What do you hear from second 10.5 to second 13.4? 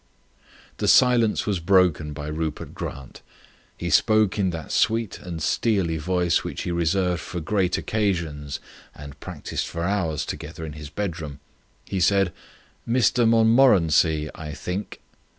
in his bedroom. He said: "Mr